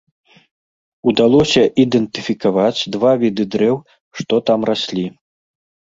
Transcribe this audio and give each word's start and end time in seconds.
Удалося 1.11 1.63
ідэнтыфікаваць 1.83 2.87
два 2.97 3.11
віды 3.25 3.43
дрэў, 3.57 3.77
што 4.21 4.43
там 4.49 4.59
раслі. 4.71 5.05